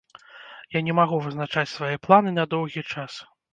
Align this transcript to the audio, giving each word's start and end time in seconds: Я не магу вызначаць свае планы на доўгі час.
Я 0.77 0.81
не 0.87 0.95
магу 0.99 1.19
вызначаць 1.27 1.73
свае 1.75 1.93
планы 2.07 2.35
на 2.41 2.49
доўгі 2.57 2.87
час. 2.93 3.23